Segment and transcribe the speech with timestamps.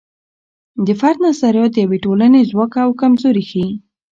[0.85, 3.69] د فرد نظریات د یوې ټولنې ځواک او کمزوري ښیي.